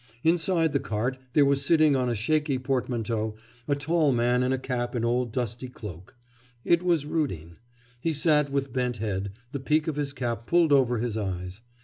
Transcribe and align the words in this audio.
Inside 0.23 0.71
the 0.71 0.79
cart 0.79 1.19
there 1.33 1.45
was 1.45 1.63
sitting 1.63 1.95
on 1.95 2.09
a 2.09 2.15
shaky 2.15 2.57
portmanteau 2.57 3.35
a 3.67 3.75
tall 3.75 4.11
man 4.11 4.41
in 4.41 4.51
a 4.51 4.57
cap 4.57 4.95
and 4.95 5.05
old 5.05 5.31
dusty 5.31 5.67
cloak. 5.69 6.15
It 6.65 6.81
was 6.81 7.05
Rudin. 7.05 7.59
He 7.99 8.11
sat 8.11 8.49
with 8.51 8.73
bent 8.73 8.97
head, 8.97 9.31
the 9.51 9.59
peak 9.59 9.87
of 9.87 9.97
his 9.97 10.11
cap 10.11 10.47
pulled 10.47 10.73
over 10.73 10.97
his 10.97 11.17
eyes. 11.17 11.61